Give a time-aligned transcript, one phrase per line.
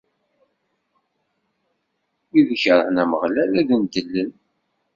[2.31, 4.31] Wid ikerhen Ameɣlal ad ndellen.